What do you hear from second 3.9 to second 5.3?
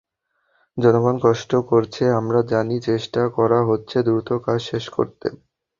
দ্রুত কাজ শেষ করতে।